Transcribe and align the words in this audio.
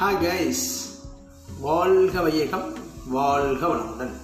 Hi 0.00 0.20
guys 0.20 0.66
வாழ்க 1.60 2.20
வையகம் 2.20 2.72
வாழ்க 3.06 3.66
வளமுடன். 3.66 4.14